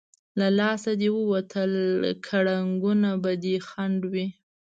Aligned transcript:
که 0.29 0.35
له 0.39 0.47
لاسه 0.59 0.91
دې 1.01 1.09
ووتل، 1.13 1.73
کړنګونه 2.25 3.09
به 3.21 3.31
دې 3.43 3.55
خنډ 3.67 3.99
وي. 4.13 4.27